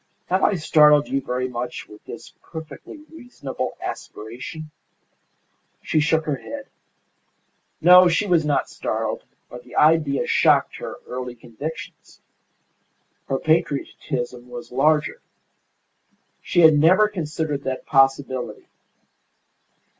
[0.29, 4.71] Have I startled you very much with this perfectly reasonable aspiration?"
[5.83, 6.65] She shook her head.
[7.81, 12.19] No, she was not startled, but the idea shocked her early convictions.
[13.27, 15.21] Her patriotism was larger.
[16.41, 18.65] She had never considered that possibility.